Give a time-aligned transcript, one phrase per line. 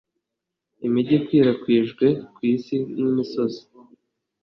[0.87, 3.61] Imijyi ikwirakwijwe kwisi nkimisozi